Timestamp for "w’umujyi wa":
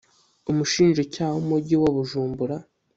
1.35-1.89